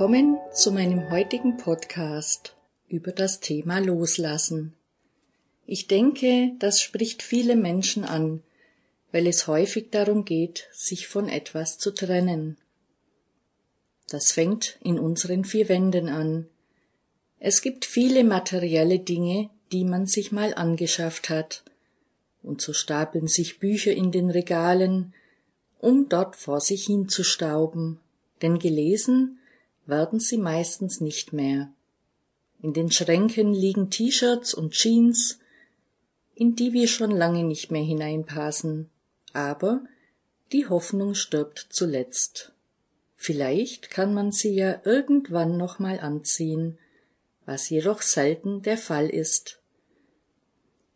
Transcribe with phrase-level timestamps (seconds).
[0.00, 2.56] Willkommen zu meinem heutigen Podcast
[2.88, 4.72] über das Thema Loslassen.
[5.66, 8.42] Ich denke, das spricht viele Menschen an,
[9.12, 12.56] weil es häufig darum geht, sich von etwas zu trennen.
[14.08, 16.46] Das fängt in unseren vier Wänden an.
[17.38, 21.62] Es gibt viele materielle Dinge, die man sich mal angeschafft hat,
[22.42, 25.12] und so stapeln sich Bücher in den Regalen,
[25.78, 28.00] um dort vor sich hinzustauben,
[28.40, 29.36] denn gelesen
[29.90, 31.72] werden sie meistens nicht mehr.
[32.62, 35.38] In den Schränken liegen T-Shirts und Jeans,
[36.34, 38.88] in die wir schon lange nicht mehr hineinpassen,
[39.32, 39.84] aber
[40.52, 42.52] die Hoffnung stirbt zuletzt.
[43.16, 46.78] Vielleicht kann man sie ja irgendwann noch mal anziehen,
[47.44, 49.60] was jedoch selten der Fall ist.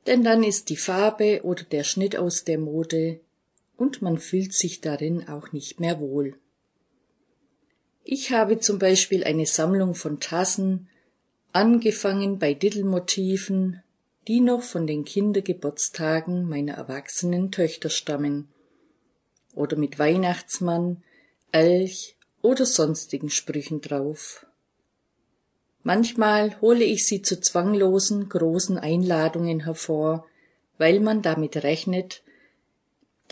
[0.06, 3.20] Denn dann ist die Farbe oder der Schnitt aus der Mode
[3.76, 6.38] und man fühlt sich darin auch nicht mehr wohl.
[8.06, 10.88] Ich habe zum Beispiel eine Sammlung von Tassen,
[11.52, 13.82] angefangen bei Diddelmotiven,
[14.28, 18.48] die noch von den Kindergeburtstagen meiner erwachsenen Töchter stammen,
[19.54, 21.02] oder mit Weihnachtsmann,
[21.50, 24.44] Elch oder sonstigen Sprüchen drauf.
[25.82, 30.26] Manchmal hole ich sie zu zwanglosen, großen Einladungen hervor,
[30.76, 32.22] weil man damit rechnet,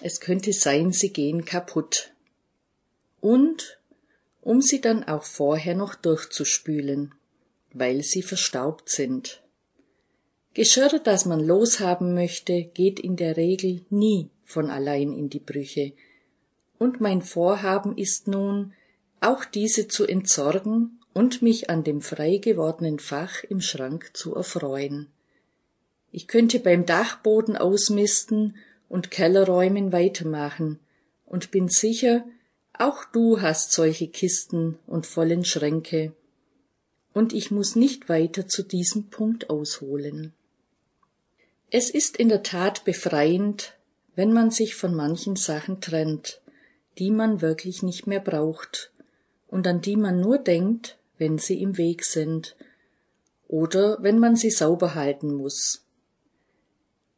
[0.01, 2.13] es könnte sein, sie gehen kaputt.
[3.21, 3.79] Und
[4.43, 7.15] um sie dann auch vorher noch durchzuspülen,
[7.73, 9.43] weil sie verstaubt sind.
[10.53, 15.93] Geschirr, das man loshaben möchte, geht in der Regel nie von allein in die Brüche,
[16.79, 18.75] und mein Vorhaben ist nun,
[19.21, 25.07] auch diese zu entsorgen und mich an dem frei gewordenen Fach im Schrank zu erfreuen.
[26.11, 28.57] Ich könnte beim Dachboden ausmisten
[28.89, 30.81] und Kellerräumen weitermachen
[31.25, 32.25] und bin sicher,
[32.79, 36.13] auch du hast solche Kisten und vollen Schränke,
[37.15, 40.33] und ich muss nicht weiter zu diesem Punkt ausholen.
[41.71, 43.75] Es ist in der Tat befreiend,
[44.15, 46.41] wenn man sich von manchen Sachen trennt,
[46.99, 48.91] die man wirklich nicht mehr braucht
[49.49, 52.57] und an die man nur denkt, wenn sie im Weg sind
[53.49, 55.85] oder wenn man sie sauber halten muss.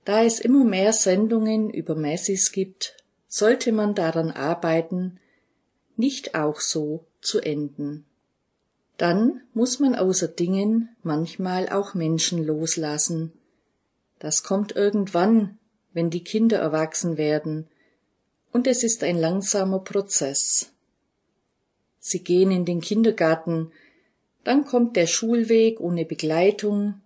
[0.04, 5.19] Da es immer mehr Sendungen über Messis gibt, sollte man daran arbeiten,
[5.97, 8.05] nicht auch so zu enden.
[8.97, 13.32] Dann muss man außer Dingen manchmal auch Menschen loslassen.
[14.19, 15.59] Das kommt irgendwann,
[15.93, 17.69] wenn die Kinder erwachsen werden,
[18.53, 20.71] und es ist ein langsamer Prozess.
[21.99, 23.72] Sie gehen in den Kindergarten,
[24.44, 27.00] dann kommt der Schulweg ohne Begleitung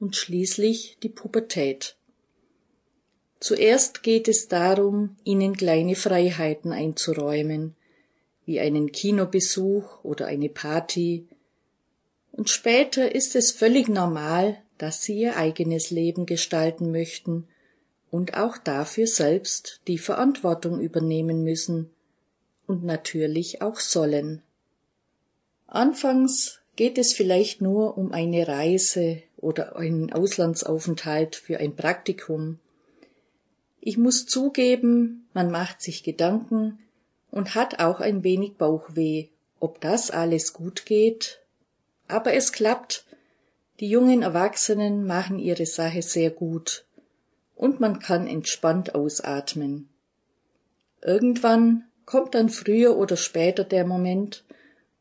[0.00, 1.96] und schließlich die Pubertät.
[3.40, 7.75] Zuerst geht es darum, ihnen kleine Freiheiten einzuräumen,
[8.46, 11.28] wie einen Kinobesuch oder eine Party,
[12.36, 17.48] und später ist es völlig normal, dass sie ihr eigenes Leben gestalten möchten
[18.10, 21.90] und auch dafür selbst die Verantwortung übernehmen müssen
[22.66, 24.42] und natürlich auch sollen.
[25.66, 32.58] Anfangs geht es vielleicht nur um eine Reise oder einen Auslandsaufenthalt für ein Praktikum.
[33.80, 36.78] Ich muss zugeben, man macht sich Gedanken,
[37.30, 39.28] und hat auch ein wenig Bauchweh,
[39.60, 41.40] ob das alles gut geht.
[42.08, 43.04] Aber es klappt.
[43.80, 46.86] Die jungen Erwachsenen machen ihre Sache sehr gut
[47.56, 49.88] und man kann entspannt ausatmen.
[51.02, 54.44] Irgendwann kommt dann früher oder später der Moment,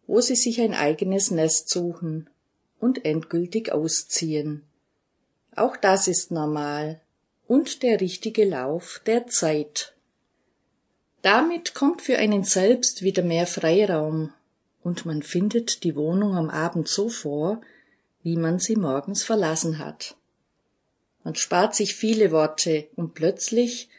[0.08, 2.30] wo sie sich ein eigenes Nest suchen
[2.80, 4.64] und endgültig ausziehen.
[5.56, 7.00] Auch das ist normal
[7.48, 9.95] und der richtige Lauf der Zeit.
[11.26, 14.32] Damit kommt für einen selbst wieder mehr Freiraum
[14.84, 17.62] und man findet die Wohnung am Abend so vor,
[18.22, 20.16] wie man sie morgens verlassen hat.
[21.24, 23.90] Man spart sich viele Worte und plötzlich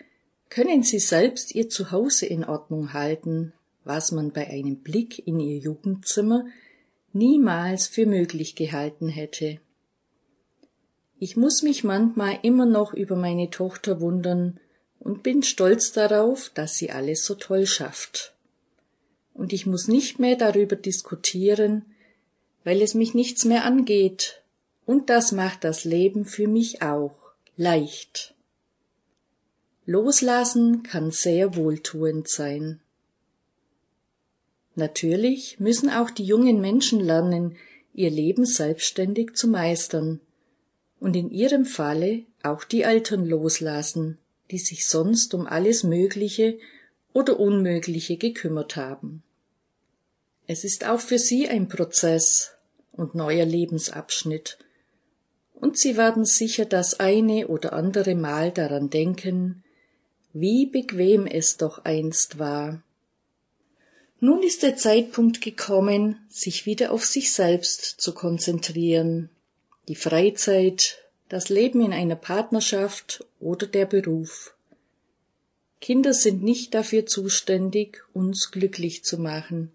[0.50, 3.52] können sie selbst ihr Zuhause in Ordnung halten,
[3.82, 6.44] was man bei einem Blick in ihr Jugendzimmer
[7.12, 9.58] niemals für möglich gehalten hätte.
[11.18, 14.60] Ich muss mich manchmal immer noch über meine Tochter wundern,
[15.00, 18.34] und bin stolz darauf, dass sie alles so toll schafft.
[19.34, 21.84] Und ich muss nicht mehr darüber diskutieren,
[22.64, 24.42] weil es mich nichts mehr angeht,
[24.86, 27.16] und das macht das Leben für mich auch
[27.56, 28.34] leicht.
[29.84, 32.80] Loslassen kann sehr wohltuend sein.
[34.74, 37.56] Natürlich müssen auch die jungen Menschen lernen,
[37.94, 40.20] ihr Leben selbstständig zu meistern
[41.00, 44.18] und in ihrem Falle auch die Eltern loslassen,
[44.50, 46.58] die sich sonst um alles Mögliche
[47.12, 49.22] oder Unmögliche gekümmert haben.
[50.46, 52.52] Es ist auch für sie ein Prozess
[52.92, 54.58] und neuer Lebensabschnitt,
[55.54, 59.64] und sie werden sicher das eine oder andere Mal daran denken,
[60.34, 62.82] wie bequem es doch einst war.
[64.20, 69.30] Nun ist der Zeitpunkt gekommen, sich wieder auf sich selbst zu konzentrieren,
[69.88, 70.98] die Freizeit,
[71.28, 74.54] das Leben in einer Partnerschaft oder der Beruf.
[75.80, 79.72] Kinder sind nicht dafür zuständig, uns glücklich zu machen,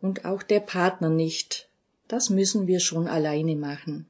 [0.00, 1.68] und auch der Partner nicht,
[2.08, 4.06] das müssen wir schon alleine machen.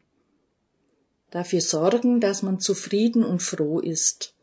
[1.31, 4.34] Dafür sorgen, dass man zufrieden und froh ist,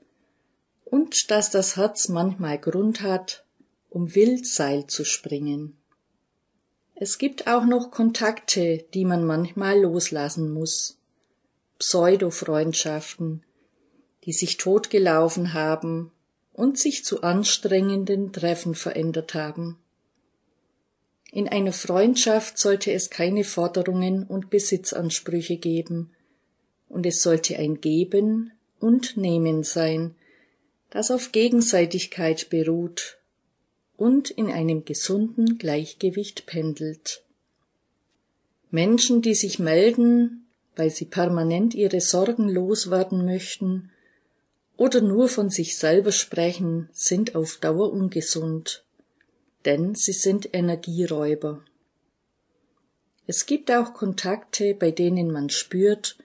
[0.85, 3.43] und dass das Herz manchmal Grund hat,
[3.89, 5.77] um Wildseil zu springen.
[6.95, 10.96] Es gibt auch noch Kontakte, die man manchmal loslassen muss.
[11.79, 13.43] Pseudo-Freundschaften,
[14.25, 16.11] die sich totgelaufen haben
[16.53, 19.77] und sich zu anstrengenden Treffen verändert haben.
[21.31, 26.11] In einer Freundschaft sollte es keine Forderungen und Besitzansprüche geben,
[26.89, 30.15] und es sollte ein Geben und Nehmen sein,
[30.89, 33.17] das auf Gegenseitigkeit beruht
[33.97, 37.23] und in einem gesunden Gleichgewicht pendelt.
[38.71, 40.46] Menschen, die sich melden,
[40.77, 43.91] weil sie permanent ihre Sorgen loswerden möchten
[44.77, 48.85] oder nur von sich selber sprechen, sind auf Dauer ungesund,
[49.65, 51.65] denn sie sind Energieräuber.
[53.25, 56.17] Es gibt auch Kontakte, bei denen man spürt,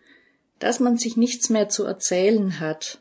[0.59, 3.01] dass man sich nichts mehr zu erzählen hat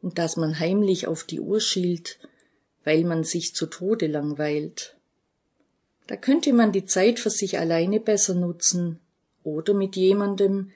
[0.00, 2.20] und dass man heimlich auf die Uhr schielt,
[2.84, 4.96] weil man sich zu Tode langweilt.
[6.06, 9.00] Da könnte man die Zeit für sich alleine besser nutzen
[9.46, 10.72] oder mit jemandem,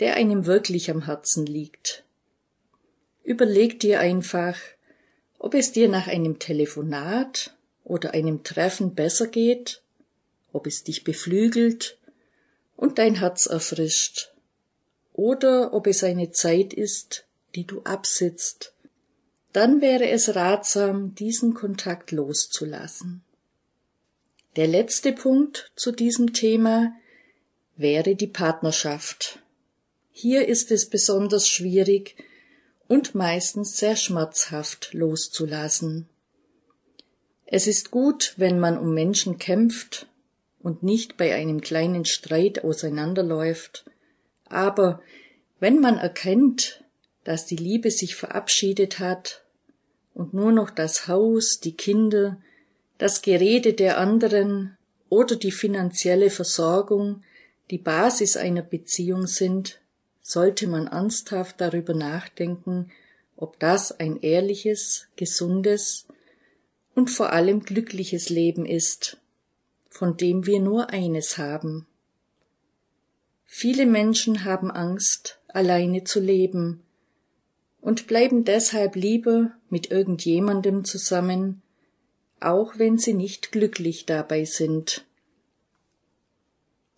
[0.00, 2.04] der einem wirklich am Herzen liegt.
[3.22, 4.56] Überleg dir einfach,
[5.38, 9.82] ob es dir nach einem Telefonat oder einem Treffen besser geht,
[10.52, 11.98] ob es dich beflügelt
[12.76, 14.32] und dein Herz erfrischt
[15.12, 18.72] oder ob es eine Zeit ist, die du absitzt,
[19.52, 23.22] dann wäre es ratsam, diesen Kontakt loszulassen.
[24.56, 26.92] Der letzte Punkt zu diesem Thema
[27.80, 29.38] wäre die Partnerschaft.
[30.12, 32.16] Hier ist es besonders schwierig
[32.88, 36.08] und meistens sehr schmerzhaft loszulassen.
[37.46, 40.06] Es ist gut, wenn man um Menschen kämpft
[40.60, 43.84] und nicht bei einem kleinen Streit auseinanderläuft,
[44.48, 45.02] aber
[45.58, 46.84] wenn man erkennt,
[47.24, 49.42] dass die Liebe sich verabschiedet hat
[50.12, 52.40] und nur noch das Haus, die Kinder,
[52.98, 54.76] das Gerede der anderen
[55.08, 57.22] oder die finanzielle Versorgung
[57.70, 59.80] die Basis einer Beziehung sind,
[60.22, 62.90] sollte man ernsthaft darüber nachdenken,
[63.36, 66.06] ob das ein ehrliches, gesundes
[66.94, 69.18] und vor allem glückliches Leben ist,
[69.88, 71.86] von dem wir nur eines haben,
[73.52, 76.84] Viele Menschen haben Angst, alleine zu leben
[77.80, 81.60] und bleiben deshalb lieber mit irgendjemandem zusammen,
[82.38, 85.04] auch wenn sie nicht glücklich dabei sind.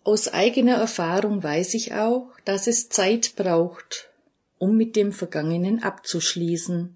[0.03, 4.09] Aus eigener Erfahrung weiß ich auch, dass es Zeit braucht,
[4.57, 6.95] um mit dem Vergangenen abzuschließen.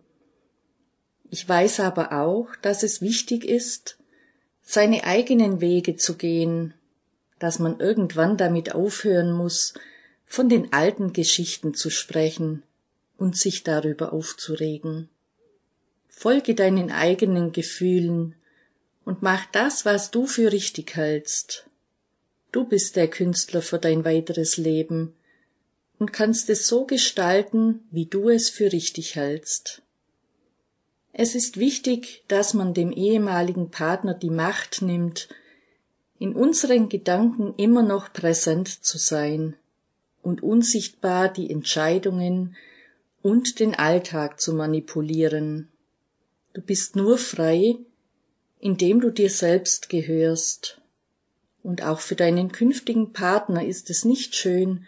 [1.30, 3.98] Ich weiß aber auch, dass es wichtig ist,
[4.62, 6.74] seine eigenen Wege zu gehen
[7.40, 9.74] dass man irgendwann damit aufhören muss,
[10.26, 12.64] von den alten Geschichten zu sprechen
[13.18, 15.10] und sich darüber aufzuregen.
[16.10, 18.36] Folge deinen eigenen Gefühlen
[19.06, 21.67] und mach das, was du für richtig hältst.
[22.52, 25.14] Du bist der Künstler für dein weiteres Leben
[26.00, 29.82] und kannst es so gestalten, wie du es für richtig hältst.
[31.14, 35.30] Es ist wichtig, dass man dem ehemaligen Partner die Macht nimmt,
[36.20, 39.56] in unseren Gedanken immer noch präsent zu sein
[40.22, 42.56] und unsichtbar die Entscheidungen
[43.22, 45.70] und den Alltag zu manipulieren.
[46.54, 47.78] Du bist nur frei,
[48.60, 50.82] indem du dir selbst gehörst.
[51.68, 54.88] Und auch für deinen künftigen Partner ist es nicht schön,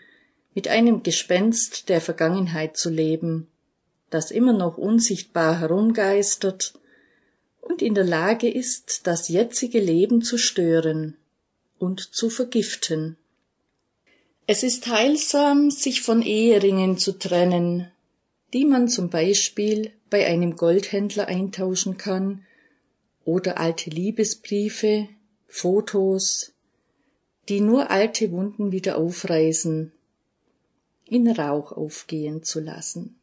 [0.56, 3.48] mit einem Gespenst der Vergangenheit zu leben,
[4.10, 6.76] das immer noch unsichtbar herumgeistert
[7.60, 11.18] und in der Lage ist, das jetzige Leben zu stören
[11.80, 13.18] und zu vergiften.
[14.48, 17.92] Es ist heilsam, sich von Eheringen zu trennen,
[18.54, 22.46] die man zum Beispiel bei einem Goldhändler eintauschen kann,
[23.26, 25.10] oder alte Liebesbriefe,
[25.46, 26.54] Fotos,
[27.50, 29.92] die nur alte Wunden wieder aufreißen,
[31.06, 33.20] in Rauch aufgehen zu lassen.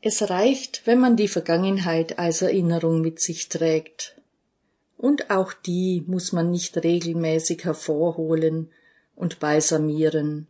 [0.00, 4.16] Es reicht, wenn man die Vergangenheit als Erinnerung mit sich trägt
[4.96, 8.70] und auch die muss man nicht regelmäßig hervorholen
[9.16, 10.46] und balsamieren.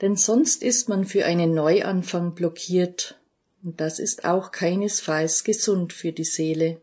[0.00, 3.18] Denn sonst ist man für einen Neuanfang blockiert,
[3.62, 6.80] und das ist auch keinesfalls gesund für die Seele.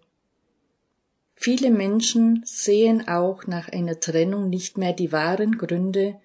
[1.43, 6.19] Viele Menschen sehen auch nach einer Trennung nicht mehr die wahren Gründe,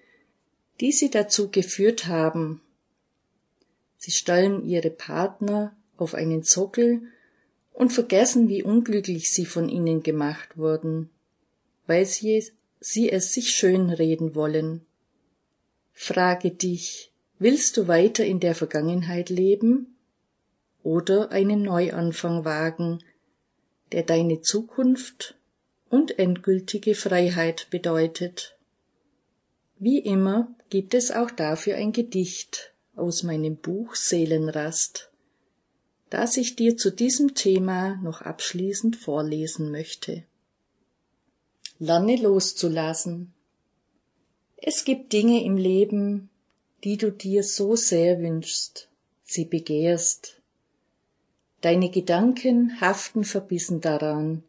[0.79, 2.61] die sie dazu geführt haben.
[3.97, 7.01] Sie stellen ihre Partner auf einen Sockel
[7.73, 11.09] und vergessen, wie unglücklich sie von ihnen gemacht wurden,
[11.87, 12.45] weil sie,
[12.79, 14.85] sie es sich schönreden wollen.
[15.93, 19.95] Frage dich, willst du weiter in der Vergangenheit leben
[20.83, 22.99] oder einen Neuanfang wagen,
[23.91, 25.35] der deine Zukunft
[25.89, 28.57] und endgültige Freiheit bedeutet.
[29.79, 35.11] Wie immer gibt es auch dafür ein Gedicht aus meinem Buch Seelenrast,
[36.09, 40.23] das ich dir zu diesem Thema noch abschließend vorlesen möchte.
[41.79, 43.33] Lerne loszulassen.
[44.57, 46.29] Es gibt Dinge im Leben,
[46.83, 48.89] die du dir so sehr wünschst,
[49.23, 50.36] sie begehrst,
[51.67, 54.41] Deine Gedanken haften verbissen daran,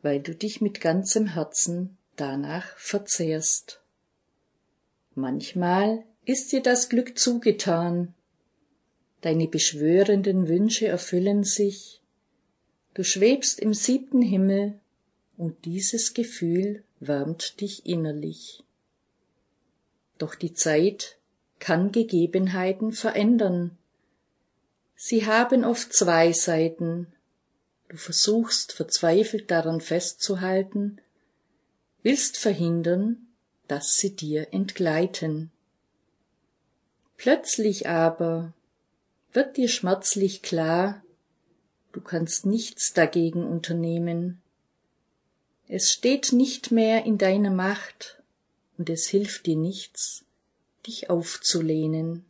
[0.00, 3.82] weil du dich mit ganzem Herzen danach verzehrst.
[5.14, 8.14] Manchmal ist dir das Glück zugetan,
[9.20, 12.00] deine beschwörenden Wünsche erfüllen sich,
[12.94, 14.80] du schwebst im siebten Himmel
[15.36, 18.64] und dieses Gefühl wärmt dich innerlich.
[20.16, 21.18] Doch die Zeit
[21.58, 23.76] kann Gegebenheiten verändern,
[25.02, 27.06] Sie haben oft zwei Seiten.
[27.88, 31.00] Du versuchst verzweifelt daran festzuhalten,
[32.02, 33.16] willst verhindern,
[33.66, 35.50] dass sie dir entgleiten.
[37.16, 38.52] Plötzlich aber
[39.32, 41.02] wird dir schmerzlich klar,
[41.92, 44.42] du kannst nichts dagegen unternehmen.
[45.66, 48.22] Es steht nicht mehr in deiner Macht
[48.76, 50.26] und es hilft dir nichts,
[50.86, 52.26] dich aufzulehnen.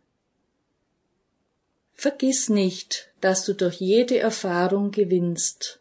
[2.00, 5.80] Vergiss nicht, dass du durch jede Erfahrung gewinnst.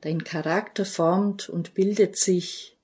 [0.00, 2.76] Dein Charakter formt und bildet sich,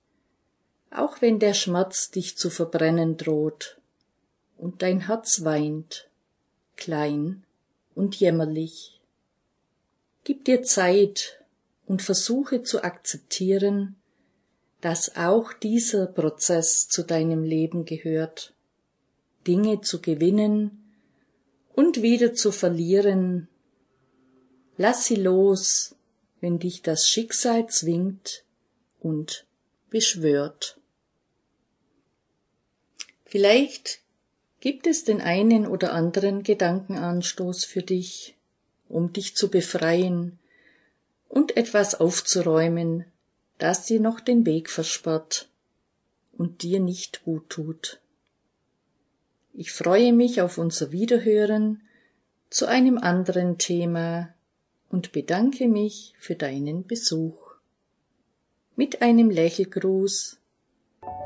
[0.93, 3.81] auch wenn der Schmerz dich zu verbrennen droht
[4.57, 6.09] und dein Herz weint,
[6.77, 7.43] klein
[7.97, 9.01] und jämmerlich.
[10.23, 11.45] Gib dir Zeit
[11.87, 13.97] und versuche zu akzeptieren,
[14.81, 18.55] dass auch dieser Prozess zu deinem Leben gehört,
[19.45, 20.78] Dinge zu gewinnen,
[21.79, 23.47] und wieder zu verlieren.
[24.77, 25.95] Lass sie los,
[26.41, 28.43] wenn dich das Schicksal zwingt
[28.99, 29.47] und
[29.89, 30.81] beschwört.
[33.25, 34.01] Vielleicht
[34.59, 38.35] gibt es den einen oder anderen Gedankenanstoß für dich,
[38.89, 40.41] um dich zu befreien
[41.29, 43.05] und etwas aufzuräumen,
[43.59, 45.49] das dir noch den Weg versperrt
[46.33, 48.01] und dir nicht gut tut.
[49.61, 51.83] Ich freue mich auf unser Wiederhören
[52.49, 54.33] zu einem anderen Thema
[54.89, 57.57] und bedanke mich für deinen Besuch.
[58.77, 60.39] Mit einem Lächelgruß,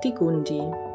[0.02, 0.91] die Gundi.